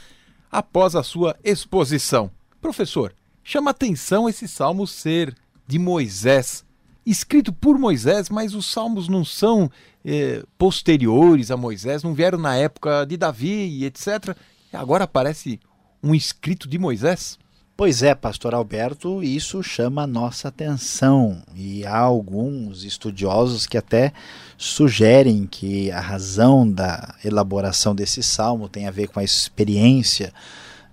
após 0.51 0.95
a 0.95 1.01
sua 1.01 1.36
exposição. 1.43 2.29
Professor, 2.62 3.15
chama 3.43 3.71
atenção 3.71 4.29
esse 4.29 4.48
salmo 4.48 4.86
ser 4.86 5.36
de 5.65 5.79
Moisés, 5.79 6.63
escrito 7.05 7.51
por 7.51 7.79
Moisés, 7.79 8.29
mas 8.29 8.53
os 8.53 8.67
salmos 8.67 9.07
não 9.07 9.25
são 9.25 9.71
eh, 10.05 10.43
posteriores 10.57 11.50
a 11.50 11.57
Moisés, 11.57 12.03
não 12.03 12.13
vieram 12.13 12.38
na 12.38 12.55
época 12.55 13.05
de 13.05 13.17
Davi 13.17 13.79
e 13.79 13.86
etc. 13.86 14.36
E 14.71 14.77
agora 14.77 15.05
aparece 15.05 15.60
um 16.03 16.13
escrito 16.13 16.67
de 16.67 16.77
Moisés? 16.77 17.39
Pois 17.82 18.04
é, 18.04 18.14
pastor 18.14 18.54
Alberto, 18.54 19.24
isso 19.24 19.64
chama 19.64 20.04
a 20.04 20.08
nossa 20.08 20.50
atenção 20.50 21.42
e 21.56 21.84
há 21.84 21.98
alguns 21.98 22.84
estudiosos 22.84 23.66
que 23.66 23.76
até 23.76 24.14
sugerem 24.56 25.48
que 25.50 25.90
a 25.90 26.00
razão 26.00 26.72
da 26.72 27.16
elaboração 27.26 27.96
desse 27.96 28.22
salmo 28.22 28.70
tem 28.70 28.88
a 28.88 28.92
ver 28.92 29.08
com 29.08 29.20
a 29.20 29.24
experiência 29.24 30.32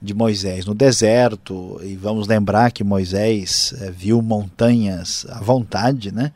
de 0.00 0.14
Moisés 0.14 0.64
no 0.64 0.74
deserto 0.74 1.78
e 1.84 1.94
vamos 1.94 2.26
lembrar 2.26 2.72
que 2.72 2.82
Moisés 2.82 3.74
é, 3.82 3.90
viu 3.90 4.22
montanhas 4.22 5.26
à 5.28 5.40
vontade, 5.40 6.10
né? 6.10 6.32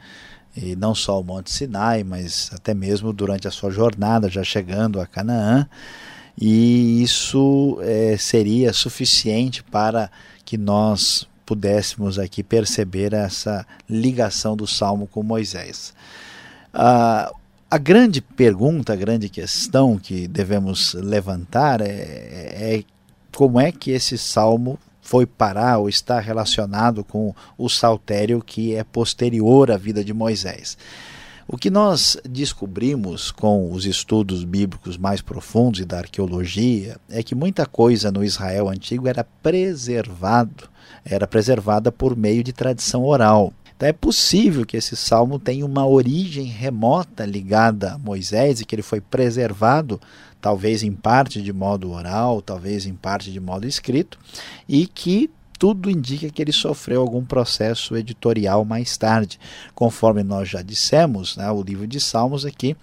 E 0.54 0.76
não 0.76 0.94
só 0.94 1.18
o 1.18 1.24
Monte 1.24 1.50
Sinai, 1.50 2.04
mas 2.04 2.50
até 2.52 2.74
mesmo 2.74 3.10
durante 3.10 3.48
a 3.48 3.50
sua 3.50 3.70
jornada, 3.70 4.28
já 4.28 4.44
chegando 4.44 5.00
a 5.00 5.06
Canaã, 5.06 5.66
e 6.38 7.02
isso 7.02 7.78
é, 7.80 8.18
seria 8.18 8.72
suficiente 8.74 9.62
para 9.62 10.10
que 10.44 10.56
nós 10.56 11.26
pudéssemos 11.44 12.18
aqui 12.18 12.42
perceber 12.42 13.12
essa 13.12 13.66
ligação 13.88 14.56
do 14.56 14.66
Salmo 14.66 15.06
com 15.06 15.22
Moisés. 15.22 15.94
Ah, 16.72 17.32
a 17.70 17.78
grande 17.78 18.20
pergunta, 18.20 18.92
a 18.92 18.96
grande 18.96 19.28
questão 19.28 19.98
que 19.98 20.28
devemos 20.28 20.94
levantar 20.94 21.80
é, 21.80 21.86
é 21.86 22.84
como 23.34 23.58
é 23.58 23.72
que 23.72 23.90
esse 23.90 24.18
salmo 24.18 24.78
foi 25.00 25.26
parar 25.26 25.78
ou 25.78 25.88
está 25.88 26.20
relacionado 26.20 27.02
com 27.02 27.34
o 27.58 27.68
saltério 27.68 28.40
que 28.40 28.74
é 28.74 28.84
posterior 28.84 29.70
à 29.70 29.76
vida 29.76 30.04
de 30.04 30.14
Moisés. 30.14 30.78
O 31.48 31.56
que 31.56 31.70
nós 31.70 32.16
descobrimos 32.24 33.32
com 33.32 33.72
os 33.72 33.84
estudos 33.84 34.44
bíblicos 34.44 34.96
mais 34.96 35.20
profundos 35.20 35.80
e 35.80 35.84
da 35.84 35.98
arqueologia 35.98 36.96
é 37.10 37.22
que 37.22 37.34
muita 37.34 37.66
coisa 37.66 38.12
no 38.12 38.24
Israel 38.24 38.68
antigo 38.68 39.08
era 39.08 39.24
preservado, 39.42 40.68
era 41.04 41.26
preservada 41.26 41.90
por 41.90 42.16
meio 42.16 42.44
de 42.44 42.52
tradição 42.52 43.04
oral. 43.04 43.52
Então 43.76 43.88
é 43.88 43.92
possível 43.92 44.64
que 44.64 44.76
esse 44.76 44.94
salmo 44.94 45.40
tenha 45.40 45.66
uma 45.66 45.84
origem 45.84 46.44
remota 46.44 47.26
ligada 47.26 47.94
a 47.94 47.98
Moisés 47.98 48.60
e 48.60 48.64
que 48.64 48.76
ele 48.76 48.82
foi 48.82 49.00
preservado, 49.00 50.00
talvez 50.40 50.84
em 50.84 50.92
parte 50.92 51.42
de 51.42 51.52
modo 51.52 51.90
oral, 51.90 52.40
talvez 52.40 52.86
em 52.86 52.94
parte 52.94 53.32
de 53.32 53.40
modo 53.40 53.66
escrito, 53.66 54.16
e 54.68 54.86
que 54.86 55.28
tudo 55.62 55.88
indica 55.88 56.28
que 56.28 56.42
ele 56.42 56.50
sofreu 56.50 57.00
algum 57.00 57.24
processo 57.24 57.96
editorial 57.96 58.64
mais 58.64 58.96
tarde. 58.96 59.38
Conforme 59.76 60.24
nós 60.24 60.48
já 60.48 60.60
dissemos, 60.60 61.36
né, 61.36 61.48
o 61.52 61.62
livro 61.62 61.86
de 61.86 62.00
Salmos 62.00 62.44
aqui, 62.44 62.76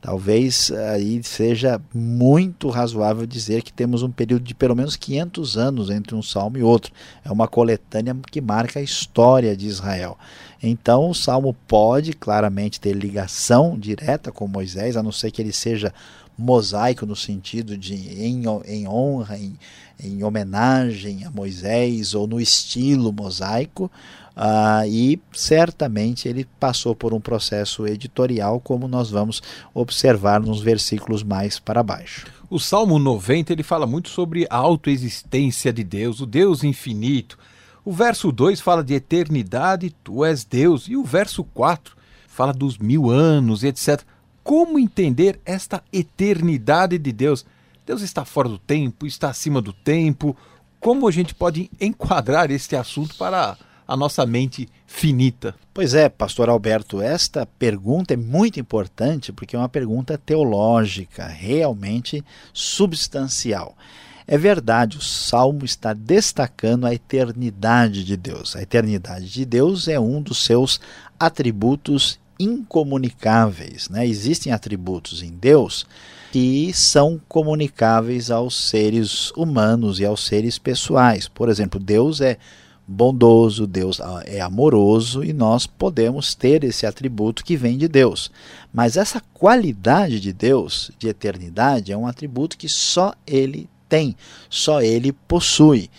talvez 0.00 0.70
aí 0.92 1.20
seja 1.24 1.82
muito 1.92 2.68
razoável 2.68 3.26
dizer 3.26 3.64
que 3.64 3.72
temos 3.72 4.04
um 4.04 4.12
período 4.12 4.44
de 4.44 4.54
pelo 4.54 4.76
menos 4.76 4.94
500 4.94 5.58
anos 5.58 5.90
entre 5.90 6.14
um 6.14 6.22
salmo 6.22 6.56
e 6.56 6.62
outro. 6.62 6.92
É 7.24 7.32
uma 7.32 7.48
coletânea 7.48 8.16
que 8.30 8.40
marca 8.40 8.78
a 8.78 8.82
história 8.82 9.56
de 9.56 9.66
Israel. 9.66 10.16
Então, 10.62 11.10
o 11.10 11.14
salmo 11.14 11.52
pode 11.66 12.12
claramente 12.12 12.78
ter 12.78 12.92
ligação 12.92 13.76
direta 13.76 14.30
com 14.30 14.46
Moisés, 14.46 14.96
a 14.96 15.02
não 15.02 15.10
ser 15.10 15.32
que 15.32 15.42
ele 15.42 15.52
seja 15.52 15.92
mosaico 16.38 17.04
no 17.04 17.14
sentido 17.14 17.76
de 17.76 17.94
em, 17.94 18.44
em 18.66 18.88
honra, 18.88 19.36
em, 19.36 19.58
em 20.02 20.22
homenagem 20.24 21.24
a 21.24 21.30
Moisés 21.30 22.14
ou 22.14 22.26
no 22.26 22.40
estilo 22.40 23.12
mosaico, 23.12 23.90
uh, 24.36 24.86
e 24.86 25.20
certamente 25.32 26.28
ele 26.28 26.46
passou 26.58 26.94
por 26.94 27.12
um 27.12 27.20
processo 27.20 27.86
editorial, 27.86 28.60
como 28.60 28.88
nós 28.88 29.10
vamos 29.10 29.42
observar 29.74 30.40
nos 30.40 30.60
versículos 30.60 31.22
mais 31.22 31.58
para 31.58 31.82
baixo. 31.82 32.26
O 32.48 32.58
Salmo 32.58 32.98
90 32.98 33.52
ele 33.52 33.62
fala 33.62 33.86
muito 33.86 34.08
sobre 34.08 34.46
a 34.50 34.56
autoexistência 34.56 35.72
de 35.72 35.84
Deus, 35.84 36.20
o 36.20 36.26
Deus 36.26 36.64
infinito. 36.64 37.38
O 37.84 37.92
verso 37.92 38.32
2 38.32 38.60
fala 38.60 38.82
de 38.82 38.94
eternidade, 38.94 39.94
tu 40.02 40.24
és 40.24 40.44
Deus, 40.44 40.88
e 40.88 40.96
o 40.96 41.04
verso 41.04 41.44
4 41.44 41.96
fala 42.26 42.52
dos 42.52 42.78
mil 42.78 43.10
anos, 43.10 43.62
etc. 43.62 44.02
Como 44.42 44.78
entender 44.78 45.38
esta 45.44 45.82
eternidade 45.92 46.98
de 46.98 47.12
Deus? 47.12 47.44
Deus 47.90 48.02
está 48.02 48.24
fora 48.24 48.48
do 48.48 48.56
tempo, 48.56 49.04
está 49.04 49.30
acima 49.30 49.60
do 49.60 49.72
tempo. 49.72 50.36
Como 50.78 51.08
a 51.08 51.10
gente 51.10 51.34
pode 51.34 51.68
enquadrar 51.80 52.48
este 52.48 52.76
assunto 52.76 53.16
para 53.16 53.58
a 53.84 53.96
nossa 53.96 54.24
mente 54.24 54.68
finita? 54.86 55.56
Pois 55.74 55.92
é, 55.92 56.08
pastor 56.08 56.48
Alberto, 56.48 57.02
esta 57.02 57.44
pergunta 57.44 58.14
é 58.14 58.16
muito 58.16 58.60
importante 58.60 59.32
porque 59.32 59.56
é 59.56 59.58
uma 59.58 59.68
pergunta 59.68 60.16
teológica, 60.16 61.26
realmente 61.26 62.24
substancial. 62.52 63.76
É 64.24 64.38
verdade, 64.38 64.96
o 64.96 65.02
salmo 65.02 65.64
está 65.64 65.92
destacando 65.92 66.86
a 66.86 66.94
eternidade 66.94 68.04
de 68.04 68.16
Deus. 68.16 68.54
A 68.54 68.62
eternidade 68.62 69.28
de 69.28 69.44
Deus 69.44 69.88
é 69.88 69.98
um 69.98 70.22
dos 70.22 70.44
seus 70.44 70.80
atributos 71.18 72.20
incomunicáveis. 72.40 73.88
Né? 73.88 74.06
Existem 74.06 74.52
atributos 74.52 75.22
em 75.22 75.30
Deus 75.30 75.86
que 76.32 76.72
são 76.72 77.20
comunicáveis 77.28 78.30
aos 78.30 78.54
seres 78.54 79.30
humanos 79.32 79.98
e 80.00 80.04
aos 80.04 80.24
seres 80.24 80.58
pessoais. 80.58 81.28
Por 81.28 81.48
exemplo, 81.48 81.78
Deus 81.78 82.20
é 82.20 82.38
bondoso, 82.86 83.66
Deus 83.66 84.00
é 84.24 84.40
amoroso 84.40 85.24
e 85.24 85.32
nós 85.32 85.66
podemos 85.66 86.34
ter 86.34 86.64
esse 86.64 86.86
atributo 86.86 87.44
que 87.44 87.56
vem 87.56 87.76
de 87.76 87.88
Deus. 87.88 88.30
Mas 88.72 88.96
essa 88.96 89.20
qualidade 89.34 90.18
de 90.18 90.32
Deus, 90.32 90.90
de 90.98 91.08
eternidade, 91.08 91.92
é 91.92 91.96
um 91.96 92.06
atributo 92.06 92.56
que 92.56 92.68
só 92.68 93.12
Ele 93.26 93.68
tem, 93.88 94.16
só 94.48 94.80
Ele 94.80 95.12
possui. 95.12 95.90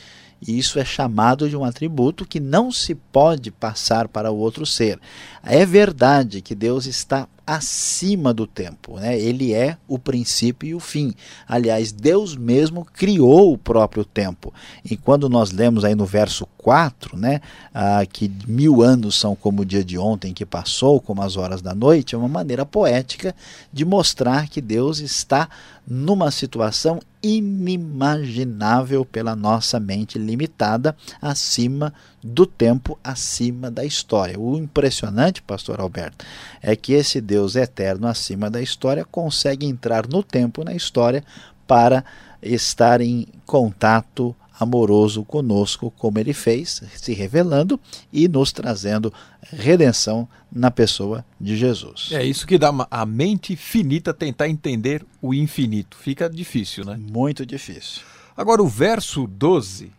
E 0.46 0.58
isso 0.58 0.80
é 0.80 0.86
chamado 0.86 1.48
de 1.48 1.56
um 1.56 1.64
atributo 1.64 2.26
que 2.26 2.40
não 2.40 2.72
se 2.72 2.96
pode 2.96 3.52
passar 3.52 4.08
para 4.08 4.32
o 4.32 4.38
outro 4.38 4.66
ser. 4.66 5.00
É 5.44 5.66
verdade 5.66 6.42
que 6.42 6.56
Deus 6.56 6.86
está 6.86 7.28
acima 7.46 8.34
do 8.34 8.46
tempo, 8.46 9.00
né? 9.00 9.20
Ele 9.20 9.54
é 9.54 9.78
o 9.88 9.98
princípio 9.98 10.70
e 10.70 10.76
o 10.76 10.80
fim. 10.80 11.14
Aliás, 11.48 11.92
Deus 11.92 12.36
mesmo 12.36 12.86
criou 12.86 13.54
o 13.54 13.58
próprio 13.58 14.06
tempo. 14.06 14.54
E 14.86 14.96
quando 14.96 15.28
nós 15.28 15.52
lemos 15.52 15.84
aí 15.84 15.96
no 15.96 16.06
verso 16.06 16.46
4, 16.58 17.18
né, 17.18 17.42
ah, 17.74 18.06
que 18.06 18.32
mil 18.48 18.82
anos 18.82 19.20
são 19.20 19.36
como 19.36 19.64
o 19.64 19.66
dia 19.66 19.84
de 19.84 19.98
ontem 19.98 20.34
que 20.34 20.46
passou, 20.46 21.02
como 21.02 21.22
as 21.22 21.36
horas 21.36 21.62
da 21.62 21.74
noite, 21.74 22.16
é 22.16 22.18
uma 22.18 22.28
maneira 22.28 22.66
poética 22.66 23.36
de 23.74 23.84
mostrar 23.84 24.48
que 24.48 24.62
Deus 24.62 25.00
está 25.00 25.50
numa 25.88 26.30
situação 26.32 27.00
inimaginável 27.24 29.06
pela 29.06 29.36
nossa 29.36 29.80
mente 29.80 30.18
limitada, 30.18 30.96
acima 31.22 31.94
do 32.24 32.46
tempo, 32.46 32.98
acima 33.04 33.70
da 33.70 33.84
história. 33.84 34.40
O 34.40 34.58
impressionante, 34.58 35.42
pastor 35.42 35.80
Alberto, 35.80 36.26
é 36.62 36.76
que 36.76 36.94
esse 36.94 37.20
Deus 37.32 37.56
eterno 37.56 38.08
acima 38.08 38.50
da 38.50 38.62
história 38.62 39.06
consegue 39.06 39.66
entrar 39.66 40.06
no 40.06 40.22
tempo, 40.22 40.66
na 40.66 40.74
história, 40.74 41.24
para 41.66 42.04
estar 42.44 43.00
em 43.00 43.26
contato 43.46 44.36
amoroso 44.60 45.24
conosco, 45.24 45.90
como 45.98 46.20
ele 46.20 46.34
fez, 46.34 46.84
se 46.94 47.14
revelando 47.14 47.80
e 48.12 48.28
nos 48.28 48.52
trazendo 48.52 49.14
redenção 49.42 50.28
na 50.52 50.70
pessoa 50.70 51.24
de 51.40 51.56
Jesus. 51.56 52.10
É 52.12 52.22
isso 52.26 52.46
que 52.46 52.58
dá 52.58 52.70
a 52.92 53.06
mente 53.06 53.56
finita 53.56 54.14
tentar 54.14 54.50
entender 54.50 55.06
o 55.22 55.34
infinito. 55.34 55.96
Fica 55.96 56.30
difícil, 56.30 56.84
né? 56.84 57.00
Muito 57.00 57.46
difícil. 57.46 58.02
Agora, 58.36 58.62
o 58.62 58.68
verso 58.68 59.26
12 59.26 59.90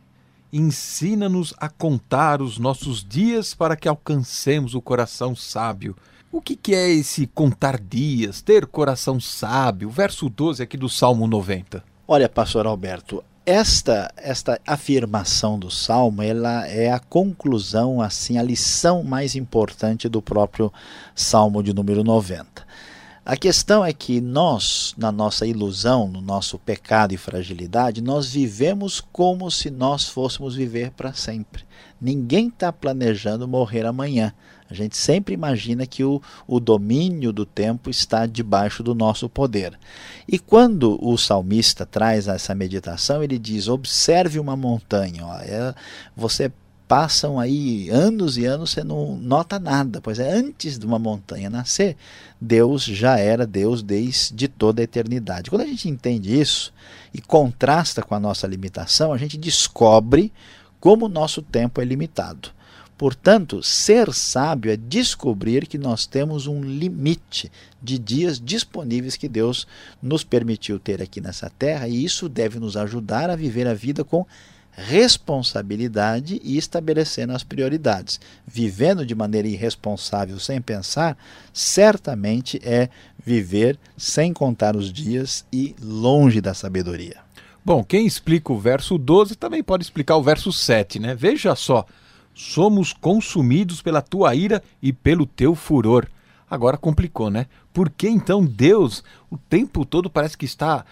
ensina-nos 0.53 1.55
a 1.57 1.71
contar 1.71 2.43
os 2.43 2.59
nossos 2.59 3.03
dias 3.03 3.55
para 3.55 3.75
que 3.75 3.89
alcancemos 3.89 4.75
o 4.75 4.83
coração 4.83 5.35
sábio. 5.35 5.97
O 6.35 6.41
que, 6.41 6.75
é 6.75 6.91
esse 6.91 7.27
contar 7.27 7.79
dias, 7.79 8.41
ter 8.41 8.67
coração 8.67 9.21
sábio? 9.21 9.91
Verso 9.91 10.31
12 10.31 10.63
aqui 10.63 10.79
do 10.79 10.89
Salmo 10.89 11.27
90. 11.27 11.85
Olha, 12.09 12.27
pastor 12.27 12.67
Alberto, 12.67 13.23
esta, 13.45 14.11
esta 14.17 14.59
afirmação 14.67 15.59
do 15.59 15.71
Salmo 15.71 16.23
ela 16.23 16.67
é 16.67 16.91
a 16.91 16.99
conclusão, 16.99 18.01
assim, 18.01 18.39
a 18.39 18.43
lição 18.43 19.05
mais 19.05 19.37
importante 19.37 20.09
do 20.09 20.23
próprio 20.23 20.73
Salmo 21.15 21.63
de 21.63 21.75
número 21.75 22.03
90. 22.03 22.67
A 23.27 23.37
questão 23.37 23.85
é 23.85 23.93
que 23.93 24.19
nós, 24.19 24.95
na 24.97 25.13
nossa 25.13 25.47
ilusão, 25.47 26.09
no 26.09 26.23
nosso 26.23 26.59
pecado 26.59 27.13
e 27.13 27.19
fragilidade, 27.19 28.01
nós 28.01 28.33
vivemos 28.33 29.03
como 29.13 29.51
se 29.51 29.71
nós 29.71 30.09
fôssemos 30.09 30.55
viver 30.55 30.93
para 30.93 31.13
sempre. 31.13 31.63
Ninguém 32.01 32.49
está 32.49 32.73
planejando 32.73 33.47
morrer 33.47 33.85
amanhã. 33.85 34.33
A 34.73 34.75
gente 34.75 34.97
sempre 34.97 35.35
imagina 35.35 35.87
que 35.87 36.03
o, 36.03 36.21
o 36.47 36.59
domínio 36.59 37.33
do 37.33 37.45
tempo 37.45 37.91
está 37.91 38.27
debaixo 38.27 38.83
do 38.83 38.95
nosso 38.95 39.29
poder. 39.29 39.79
E 40.27 40.39
quando 40.39 40.99
o 41.05 41.17
salmista 41.19 41.85
traz 41.85 42.27
essa 42.27 42.55
meditação, 42.55 43.23
ele 43.23 43.39
diz: 43.39 43.69
observe 43.69 44.39
uma 44.39 44.57
montanha. 44.57 45.27
Ó, 45.27 45.37
é, 45.37 45.75
você 46.17 46.51
passam 46.89 47.41
aí 47.41 47.89
anos 47.89 48.37
e 48.37 48.45
anos 48.45 48.71
você 48.71 48.85
não 48.85 49.17
nota 49.17 49.59
nada, 49.59 49.99
pois 50.01 50.19
é 50.19 50.31
antes 50.31 50.79
de 50.79 50.85
uma 50.85 50.99
montanha 50.99 51.49
nascer, 51.49 51.97
Deus 52.39 52.85
já 52.85 53.19
era 53.19 53.47
Deus 53.47 53.83
desde 53.83 54.47
toda 54.47 54.83
a 54.83 54.85
eternidade. 54.85 55.49
Quando 55.49 55.63
a 55.63 55.67
gente 55.67 55.89
entende 55.89 56.39
isso 56.39 56.71
e 57.15 57.21
contrasta 57.21 58.03
com 58.03 58.15
a 58.15 58.21
nossa 58.21 58.47
limitação, 58.47 59.11
a 59.11 59.17
gente 59.17 59.39
descobre 59.39 60.31
como 60.79 61.07
o 61.07 61.09
nosso 61.09 61.41
tempo 61.41 61.81
é 61.81 61.85
limitado. 61.85 62.51
Portanto, 63.03 63.65
ser 63.65 64.15
sábio 64.15 64.71
é 64.71 64.77
descobrir 64.77 65.67
que 65.67 65.77
nós 65.77 66.07
temos 66.07 66.47
um 66.47 66.63
limite 66.63 67.51
de 67.83 67.99
dias 67.99 68.41
disponíveis 68.41 69.17
que 69.17 69.29
Deus 69.29 69.67
nos 70.01 70.23
permitiu 70.23 70.79
ter 70.79 71.03
aqui 71.03 71.21
nessa 71.21 71.51
terra, 71.51 71.89
e 71.89 72.05
isso 72.05 72.29
deve 72.29 72.61
nos 72.61 72.77
ajudar 72.77 73.29
a 73.29 73.35
viver 73.35 73.67
a 73.67 73.75
vida 73.75 74.05
com 74.05 74.25
responsabilidade 74.71 76.41
e 76.45 76.57
estabelecendo 76.57 77.33
as 77.33 77.43
prioridades. 77.43 78.21
Vivendo 78.47 79.05
de 79.05 79.17
maneira 79.17 79.49
irresponsável 79.49 80.39
sem 80.39 80.61
pensar, 80.61 81.19
certamente 81.53 82.61
é 82.63 82.89
viver 83.19 83.81
sem 83.97 84.33
contar 84.33 84.77
os 84.77 84.93
dias 84.93 85.45
e 85.53 85.75
longe 85.83 86.41
da 86.41 86.55
sabedoria. 86.55 87.17
Bom, 87.65 87.83
quem 87.83 88.07
explica 88.07 88.53
o 88.53 88.61
verso 88.61 88.97
12 88.97 89.35
também 89.35 89.61
pode 89.61 89.83
explicar 89.83 90.17
o 90.17 90.23
verso 90.23 90.53
7, 90.53 91.01
né? 91.01 91.17
Veja 91.17 91.57
só, 91.57 91.85
somos 92.35 92.93
consumidos 92.93 93.83
pela 93.83 94.03
tua 94.03 94.35
ira 94.35 94.63
e 94.81 94.93
pelo 94.93 95.27
teu 95.27 95.55
furor. 95.55 96.07
Agora 96.51 96.77
complicou, 96.77 97.31
né? 97.31 97.47
Por 97.73 97.89
que 97.89 98.09
então 98.09 98.45
Deus 98.45 99.03
o 99.31 99.39
tempo 99.39 99.85
todo 99.85 100.11
parece 100.11 100.37
que 100.37 100.45
está 100.45 100.85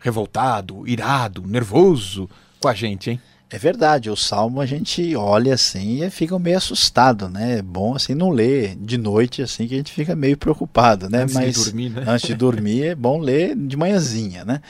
revoltado, 0.00 0.86
irado, 0.88 1.46
nervoso 1.46 2.28
com 2.60 2.68
a 2.68 2.74
gente, 2.74 3.10
hein? 3.10 3.20
É 3.52 3.58
verdade, 3.58 4.08
o 4.08 4.16
salmo 4.16 4.60
a 4.60 4.66
gente 4.66 5.16
olha 5.16 5.54
assim 5.54 6.04
e 6.04 6.10
fica 6.10 6.38
meio 6.38 6.56
assustado, 6.56 7.28
né? 7.28 7.58
É 7.58 7.62
bom 7.62 7.96
assim 7.96 8.14
não 8.14 8.30
ler 8.30 8.76
de 8.76 8.96
noite 8.96 9.42
assim 9.42 9.66
que 9.66 9.74
a 9.74 9.76
gente 9.76 9.92
fica 9.92 10.14
meio 10.14 10.36
preocupado, 10.36 11.10
né? 11.10 11.22
Antes 11.22 11.34
Mas 11.34 11.54
de 11.56 11.64
dormir, 11.64 11.90
né? 11.90 12.04
antes 12.06 12.26
de 12.28 12.34
dormir 12.34 12.84
é 12.84 12.94
bom 12.94 13.18
ler 13.18 13.56
de 13.56 13.76
manhãzinha, 13.76 14.44
né? 14.44 14.60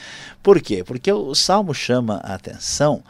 Por 0.41 0.59
quê? 0.59 0.83
Porque 0.83 1.11
o 1.11 1.35
salmo 1.35 1.75
chama 1.75 2.15
a 2.23 2.33
atenção 2.33 3.03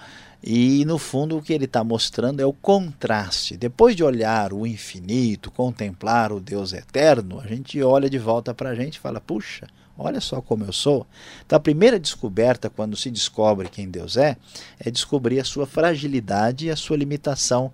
e 0.44 0.84
no 0.86 0.98
fundo 0.98 1.38
o 1.38 1.42
que 1.42 1.54
ele 1.54 1.66
está 1.66 1.84
mostrando 1.84 2.40
é 2.40 2.46
o 2.46 2.54
contraste. 2.54 3.56
Depois 3.56 3.96
de 3.96 4.04
olhar 4.04 4.54
o 4.54 4.66
infinito, 4.66 5.52
contemplar 5.52 6.32
o 6.32 6.40
Deus 6.40 6.74
eterno, 6.74 7.40
a 7.40 7.48
gente 7.48 7.82
olha 7.84 8.10
de 8.10 8.18
volta 8.18 8.54
para 8.54 8.70
a 8.70 8.76
gente 8.76 8.96
e 8.96 9.00
fala: 9.00 9.22
puxa, 9.22 9.68
Olha 9.98 10.20
só 10.20 10.42
como 10.42 10.64
eu 10.64 10.74
sou. 10.74 11.06
Então, 11.46 11.58
a 11.58 11.60
primeira 11.60 12.00
descoberta, 12.00 12.72
quando 12.72 12.98
se 12.98 13.12
descobre 13.12 13.70
quem 13.70 13.88
Deus 13.88 14.18
é, 14.18 14.36
é 14.80 14.90
descobrir 14.90 15.40
a 15.40 15.44
sua 15.44 15.68
fragilidade 15.68 16.66
e 16.66 16.72
a 16.72 16.76
sua 16.76 16.98
limitação 16.98 17.72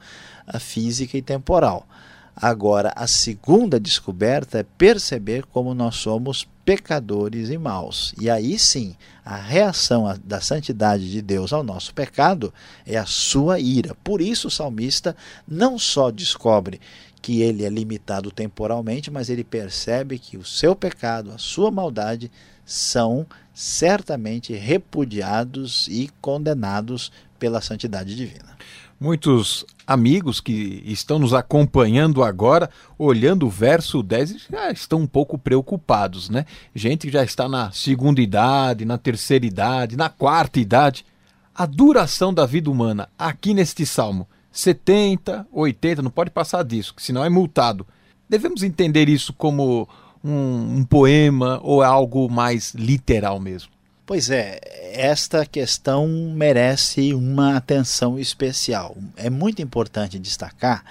física 0.59 1.17
e 1.17 1.21
temporal. 1.21 1.87
Agora, 2.35 2.91
a 2.95 3.07
segunda 3.07 3.79
descoberta 3.79 4.59
é 4.59 4.63
perceber 4.63 5.45
como 5.45 5.73
nós 5.73 5.95
somos 5.95 6.47
pecadores 6.63 7.49
e 7.49 7.57
maus. 7.57 8.13
E 8.19 8.29
aí 8.29 8.59
sim, 8.59 8.95
a 9.29 9.35
reação 9.35 10.05
da 10.23 10.39
santidade 10.39 11.11
de 11.11 11.21
Deus 11.21 11.51
ao 11.51 11.61
nosso 11.61 11.93
pecado 11.93 12.53
é 12.85 12.95
a 12.95 13.05
sua 13.05 13.59
ira. 13.59 13.93
Por 14.01 14.21
isso, 14.21 14.47
o 14.47 14.51
salmista 14.51 15.17
não 15.45 15.77
só 15.77 16.09
descobre 16.09 16.79
que 17.21 17.41
ele 17.41 17.65
é 17.65 17.69
limitado 17.69 18.31
temporalmente, 18.31 19.11
mas 19.11 19.29
ele 19.29 19.43
percebe 19.43 20.17
que 20.17 20.37
o 20.37 20.45
seu 20.45 20.73
pecado, 20.73 21.33
a 21.33 21.37
sua 21.37 21.69
maldade, 21.69 22.31
são 22.65 23.27
certamente 23.53 24.53
repudiados 24.53 25.89
e 25.89 26.09
condenados 26.21 27.11
pela 27.37 27.59
santidade 27.59 28.15
divina. 28.15 28.57
Muitos 28.99 29.63
amigos 29.85 30.41
que 30.41 30.81
estão 30.85 31.19
nos 31.19 31.31
acompanhando 31.31 32.23
agora, 32.23 32.67
olhando 32.97 33.45
o 33.45 33.49
verso 33.49 34.01
10, 34.01 34.47
já 34.51 34.71
estão 34.71 35.01
um 35.01 35.07
pouco 35.07 35.37
preocupados, 35.37 36.29
né? 36.29 36.45
Gente 36.73 37.05
que 37.05 37.13
já 37.13 37.23
está 37.23 37.47
na 37.47 37.71
segunda 37.71 38.19
idade, 38.19 38.85
na 38.85 38.97
terceira 38.97 39.45
idade, 39.45 39.95
na 39.95 40.09
quarta 40.09 40.59
idade. 40.59 41.05
A 41.53 41.67
duração 41.67 42.33
da 42.33 42.45
vida 42.45 42.71
humana 42.71 43.07
aqui 43.17 43.53
neste 43.53 43.85
salmo 43.85 44.27
70, 44.51 45.45
80, 45.51 46.01
não 46.01 46.09
pode 46.09 46.31
passar 46.31 46.63
disso, 46.63 46.95
senão 46.97 47.23
é 47.23 47.29
multado. 47.29 47.85
Devemos 48.27 48.63
entender 48.63 49.07
isso 49.07 49.31
como 49.31 49.87
um, 50.23 50.77
um 50.77 50.83
poema 50.83 51.59
ou 51.61 51.83
é 51.83 51.85
algo 51.85 52.27
mais 52.29 52.73
literal 52.73 53.39
mesmo? 53.39 53.76
Pois 54.07 54.29
é, 54.29 54.61
esta 54.93 55.45
questão 55.45 56.07
merece 56.07 57.13
uma 57.13 57.57
atenção 57.57 58.17
especial. 58.17 58.95
É 59.17 59.29
muito 59.29 59.61
importante 59.61 60.17
destacar 60.17 60.85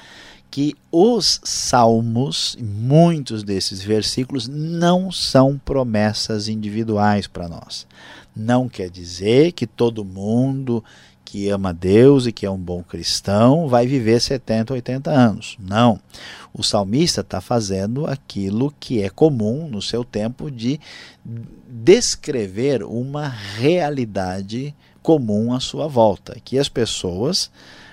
que 0.50 0.76
os 0.92 1.40
salmos, 1.42 2.58
muitos 2.60 3.42
desses 3.42 3.82
versículos, 3.82 4.46
não 4.46 5.10
são 5.10 5.56
promessas 5.56 6.46
individuais 6.46 7.26
para 7.26 7.48
nós. 7.48 7.86
Não 8.36 8.68
quer 8.68 8.90
dizer 8.90 9.52
que 9.52 9.66
todo 9.66 10.04
mundo 10.04 10.84
que 11.24 11.48
ama 11.48 11.72
Deus 11.72 12.26
e 12.26 12.32
que 12.32 12.44
é 12.44 12.50
um 12.50 12.58
bom 12.58 12.82
cristão 12.82 13.66
vai 13.66 13.86
viver 13.86 14.20
70, 14.20 14.74
80 14.74 15.10
anos. 15.10 15.56
Não. 15.58 15.98
O 16.58 16.62
salmista 16.62 17.20
está 17.20 17.38
fazendo 17.38 18.06
aquilo 18.06 18.72
que 18.80 19.02
é 19.02 19.10
comum 19.10 19.68
no 19.68 19.82
seu 19.82 20.02
tempo 20.02 20.50
de 20.50 20.80
descrever 21.68 22.82
uma 22.82 23.28
realidade 23.28 24.74
comum 25.02 25.52
à 25.52 25.60
sua 25.60 25.86
volta, 25.86 26.38
que 26.42 26.58
as 26.58 26.70
pessoas 26.70 27.50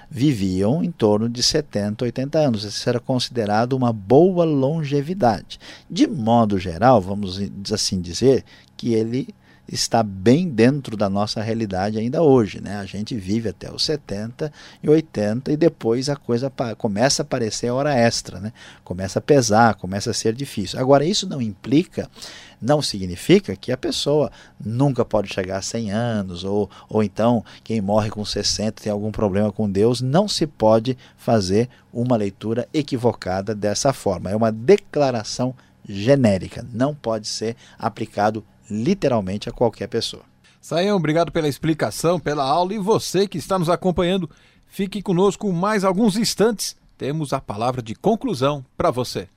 viviam 0.09 0.81
em 0.81 0.91
torno 0.91 1.27
de 1.27 1.43
70, 1.43 2.05
80 2.05 2.39
anos. 2.39 2.63
Isso 2.63 2.87
era 2.87 3.01
considerado 3.01 3.73
uma 3.73 3.91
boa 3.91 4.45
longevidade. 4.45 5.59
De 5.89 6.07
modo 6.07 6.57
geral, 6.57 7.01
vamos 7.01 7.41
assim 7.69 7.99
dizer, 7.99 8.45
que 8.77 8.93
ele 8.93 9.35
está 9.67 10.03
bem 10.03 10.49
dentro 10.49 10.97
da 10.97 11.09
nossa 11.09 11.41
realidade 11.41 11.97
ainda 11.97 12.21
hoje. 12.21 12.61
Né? 12.61 12.77
A 12.77 12.85
gente 12.85 13.15
vive 13.15 13.49
até 13.49 13.71
os 13.71 13.83
70 13.83 14.51
e 14.81 14.89
80 14.89 15.51
e 15.51 15.57
depois 15.57 16.09
a 16.09 16.15
coisa 16.15 16.51
começa 16.77 17.21
a 17.21 17.23
aparecer 17.23 17.69
hora 17.69 17.93
extra, 17.93 18.39
né? 18.39 18.51
começa 18.83 19.19
a 19.19 19.21
pesar, 19.21 19.75
começa 19.75 20.11
a 20.11 20.13
ser 20.13 20.33
difícil. 20.33 20.79
Agora, 20.79 21.05
isso 21.05 21.27
não 21.27 21.41
implica, 21.41 22.09
não 22.61 22.81
significa 22.81 23.55
que 23.55 23.71
a 23.71 23.77
pessoa 23.77 24.31
nunca 24.63 25.03
pode 25.03 25.33
chegar 25.33 25.57
a 25.57 25.61
100 25.61 25.91
anos, 25.91 26.43
ou, 26.43 26.69
ou 26.89 27.03
então 27.03 27.43
quem 27.63 27.81
morre 27.81 28.09
com 28.09 28.23
60 28.23 28.83
tem 28.83 28.91
algum 28.91 29.11
problema 29.11 29.51
com 29.51 29.69
Deus. 29.69 30.01
Não 30.01 30.27
se 30.27 30.45
pode 30.45 30.97
fazer 31.17 31.69
uma 31.91 32.15
leitura 32.15 32.67
equivocada 32.73 33.55
dessa 33.55 33.93
forma. 33.93 34.29
É 34.29 34.35
uma 34.35 34.51
declaração 34.51 35.53
genérica, 35.87 36.65
não 36.71 36.95
pode 36.95 37.27
ser 37.27 37.55
aplicado 37.77 38.43
literalmente 38.73 39.47
a 39.47 39.51
qualquer 39.51 39.87
pessoa. 39.87 40.23
Saião, 40.59 40.97
obrigado 40.97 41.31
pela 41.31 41.47
explicação, 41.47 42.19
pela 42.19 42.43
aula 42.43 42.73
e 42.73 42.79
você 42.79 43.27
que 43.27 43.37
está 43.37 43.59
nos 43.59 43.69
acompanhando, 43.69 44.29
fique 44.65 45.01
conosco 45.01 45.51
mais 45.51 45.83
alguns 45.83 46.17
instantes. 46.17 46.75
Temos 46.97 47.33
a 47.33 47.41
palavra 47.41 47.81
de 47.81 47.93
conclusão 47.93 48.65
para 48.77 48.89
você. 48.89 49.27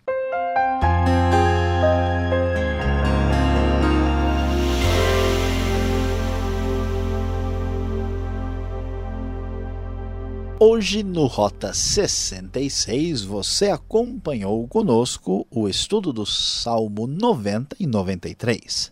Hoje 10.58 11.02
no 11.02 11.26
Rota 11.26 11.74
66 11.74 13.22
você 13.22 13.68
acompanhou 13.68 14.66
conosco 14.66 15.46
o 15.50 15.68
estudo 15.68 16.14
do 16.14 16.24
Salmo 16.24 17.06
90 17.06 17.76
e 17.78 17.86
93. 17.86 18.90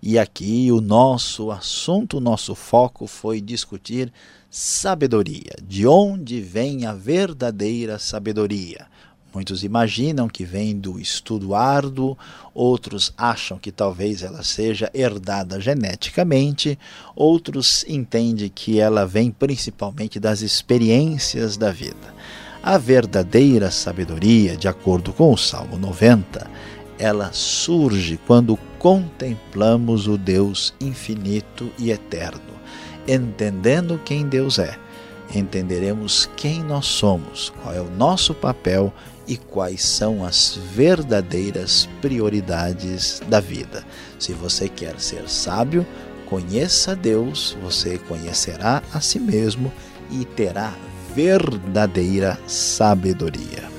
E 0.00 0.18
aqui 0.18 0.70
o 0.70 0.80
nosso 0.80 1.50
assunto, 1.50 2.18
o 2.18 2.20
nosso 2.20 2.54
foco 2.54 3.06
foi 3.06 3.40
discutir 3.40 4.12
sabedoria. 4.48 5.56
De 5.66 5.86
onde 5.86 6.40
vem 6.40 6.86
a 6.86 6.94
verdadeira 6.94 7.98
sabedoria? 7.98 8.86
Muitos 9.34 9.62
imaginam 9.62 10.28
que 10.28 10.44
vem 10.44 10.78
do 10.78 10.98
estudo 10.98 11.54
árduo, 11.54 12.16
outros 12.54 13.12
acham 13.16 13.58
que 13.58 13.70
talvez 13.70 14.22
ela 14.22 14.42
seja 14.42 14.90
herdada 14.94 15.60
geneticamente, 15.60 16.78
outros 17.14 17.84
entendem 17.86 18.48
que 18.48 18.80
ela 18.80 19.04
vem 19.04 19.30
principalmente 19.30 20.18
das 20.18 20.40
experiências 20.40 21.56
da 21.56 21.70
vida. 21.70 22.14
A 22.62 22.78
verdadeira 22.78 23.70
sabedoria, 23.70 24.56
de 24.56 24.66
acordo 24.66 25.12
com 25.12 25.32
o 25.32 25.36
Salmo 25.36 25.76
90, 25.76 26.50
ela 26.98 27.30
surge 27.32 28.18
quando 28.26 28.58
contemplamos 28.78 30.06
o 30.06 30.16
Deus 30.16 30.72
infinito 30.80 31.70
e 31.78 31.90
eterno, 31.90 32.40
entendendo 33.06 34.00
quem 34.04 34.26
Deus 34.26 34.58
é. 34.58 34.76
Entenderemos 35.34 36.28
quem 36.36 36.62
nós 36.62 36.86
somos, 36.86 37.52
qual 37.62 37.74
é 37.74 37.80
o 37.80 37.90
nosso 37.90 38.32
papel 38.32 38.92
e 39.26 39.36
quais 39.36 39.84
são 39.84 40.24
as 40.24 40.58
verdadeiras 40.72 41.86
prioridades 42.00 43.20
da 43.28 43.38
vida. 43.38 43.84
Se 44.18 44.32
você 44.32 44.70
quer 44.70 44.98
ser 44.98 45.28
sábio, 45.28 45.86
conheça 46.24 46.96
Deus, 46.96 47.56
você 47.62 47.98
conhecerá 47.98 48.82
a 48.92 49.00
si 49.00 49.20
mesmo 49.20 49.70
e 50.10 50.24
terá 50.24 50.72
verdadeira 51.14 52.38
sabedoria. 52.46 53.77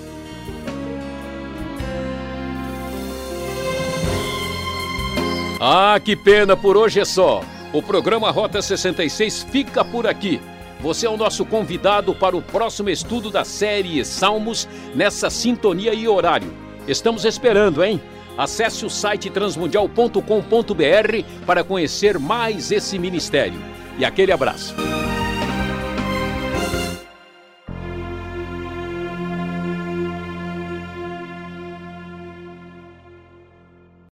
Ah, 5.60 6.00
que 6.00 6.16
pena, 6.16 6.56
por 6.56 6.78
hoje 6.78 7.02
é 7.02 7.06
só. 7.06 7.44
O 7.74 7.84
programa 7.84 8.32
Rota 8.32 8.62
66 8.62 9.44
fica 9.44 9.84
por 9.84 10.08
aqui. 10.08 10.40
Você 10.80 11.06
é 11.06 11.10
o 11.10 11.18
nosso 11.18 11.46
convidado 11.46 12.16
para 12.16 12.38
o 12.38 12.42
próximo 12.42 12.90
estudo 12.90 13.30
da 13.30 13.44
série 13.44 14.06
Salmos 14.06 14.70
nessa 14.96 15.30
sintonia 15.30 15.94
e 15.94 16.08
horário. 16.08 16.54
Estamos 16.88 17.26
esperando, 17.26 17.84
hein? 17.84 18.02
Acesse 18.38 18.86
o 18.86 18.90
site 18.90 19.30
transmundial.com.br 19.30 21.44
para 21.46 21.62
conhecer 21.62 22.18
mais 22.18 22.72
esse 22.72 22.98
ministério. 22.98 23.60
E 23.98 24.06
aquele 24.06 24.32
abraço. 24.32 24.74